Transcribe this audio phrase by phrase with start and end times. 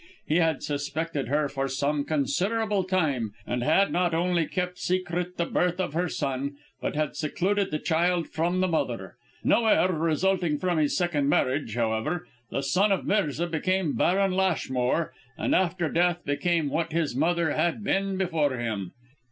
[0.27, 5.45] He had suspected her for some considerable time, and had not only kept secret the
[5.45, 9.15] birth of her son but had secluded the child from the mother.
[9.43, 15.13] No heir resulting from his second marriage, however, the son of Mirza became Baron Lashmore,
[15.37, 18.93] and after death became what his mother had been before him.